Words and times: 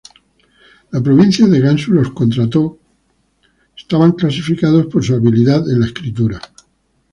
La 0.93 0.99
provincia 0.99 1.45
de 1.45 1.59
Gansu 1.59 1.93
contrató, 2.15 2.79
clasificados 4.17 4.87
por 4.87 5.03
su 5.05 5.13
habilidad 5.13 5.63
de 5.63 5.79
escritura. 5.85 6.41